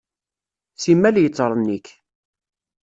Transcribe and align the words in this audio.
Simmal 0.83 1.15
yettṛennik. 1.19 1.87